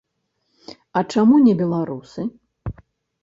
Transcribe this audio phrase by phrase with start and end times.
[1.01, 2.21] А чаму не беларусы?